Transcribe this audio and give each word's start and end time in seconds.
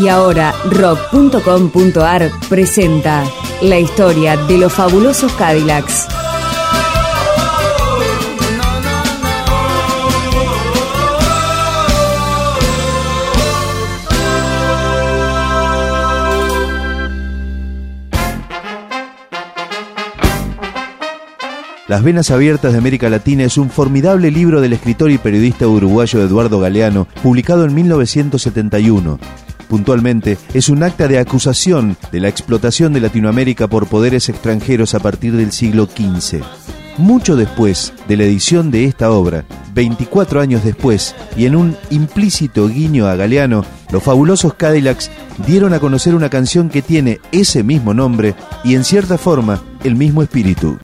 Y 0.00 0.08
ahora 0.08 0.54
rock.com.ar 0.70 2.30
presenta 2.48 3.22
la 3.60 3.78
historia 3.78 4.38
de 4.38 4.56
los 4.56 4.72
fabulosos 4.72 5.30
Cadillacs. 5.34 6.06
Las 21.88 22.02
Venas 22.02 22.30
Abiertas 22.30 22.72
de 22.72 22.78
América 22.78 23.10
Latina 23.10 23.44
es 23.44 23.58
un 23.58 23.68
formidable 23.68 24.30
libro 24.30 24.62
del 24.62 24.72
escritor 24.72 25.10
y 25.10 25.18
periodista 25.18 25.66
uruguayo 25.66 26.22
Eduardo 26.22 26.58
Galeano, 26.58 27.06
publicado 27.22 27.66
en 27.66 27.74
1971. 27.74 29.18
Puntualmente, 29.70 30.36
es 30.52 30.68
un 30.68 30.82
acta 30.82 31.06
de 31.06 31.20
acusación 31.20 31.96
de 32.10 32.18
la 32.18 32.28
explotación 32.28 32.92
de 32.92 33.00
Latinoamérica 33.00 33.68
por 33.68 33.86
poderes 33.86 34.28
extranjeros 34.28 34.96
a 34.96 34.98
partir 34.98 35.36
del 35.36 35.52
siglo 35.52 35.86
XV. 35.86 36.42
Mucho 36.98 37.36
después 37.36 37.92
de 38.08 38.16
la 38.16 38.24
edición 38.24 38.72
de 38.72 38.84
esta 38.84 39.12
obra, 39.12 39.44
24 39.72 40.40
años 40.40 40.64
después, 40.64 41.14
y 41.36 41.46
en 41.46 41.54
un 41.54 41.76
implícito 41.90 42.66
guiño 42.66 43.06
a 43.06 43.14
Galeano, 43.14 43.64
los 43.92 44.02
fabulosos 44.02 44.54
Cadillacs 44.54 45.08
dieron 45.46 45.72
a 45.72 45.78
conocer 45.78 46.16
una 46.16 46.30
canción 46.30 46.68
que 46.68 46.82
tiene 46.82 47.20
ese 47.30 47.62
mismo 47.62 47.94
nombre 47.94 48.34
y 48.64 48.74
en 48.74 48.82
cierta 48.82 49.18
forma 49.18 49.62
el 49.84 49.94
mismo 49.94 50.24
espíritu. 50.24 50.78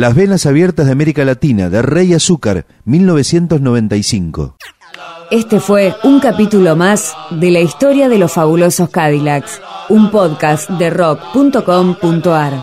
Las 0.00 0.14
venas 0.14 0.46
abiertas 0.46 0.86
de 0.86 0.92
América 0.92 1.26
Latina, 1.26 1.68
de 1.68 1.82
Rey 1.82 2.14
Azúcar, 2.14 2.64
1995. 2.86 4.56
Este 5.30 5.60
fue 5.60 5.94
un 6.04 6.20
capítulo 6.20 6.74
más 6.74 7.12
de 7.28 7.50
la 7.50 7.60
historia 7.60 8.08
de 8.08 8.16
los 8.16 8.32
fabulosos 8.32 8.88
Cadillacs, 8.88 9.60
un 9.90 10.10
podcast 10.10 10.70
de 10.70 10.88
rock.com.ar. 10.88 12.62